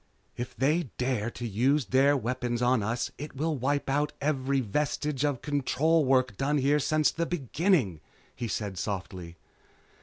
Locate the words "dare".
0.97-1.29